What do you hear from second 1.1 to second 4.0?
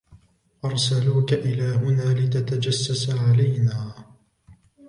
إلى هنا لتتجسس علينا!